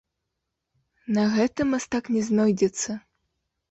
На 1.19 1.27
гэта 1.35 1.69
мастак 1.75 2.13
не 2.19 2.27
знойдзецца. 2.31 3.01